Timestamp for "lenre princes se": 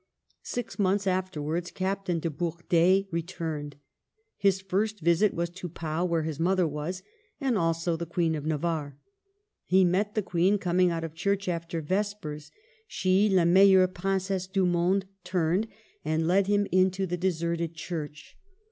13.67-14.49